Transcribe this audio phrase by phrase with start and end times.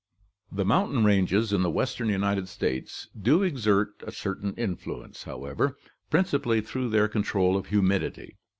[0.51, 5.77] The mountain ranges in the western United States do exert a certain influence, however,
[6.09, 8.39] principally through their control of humidity.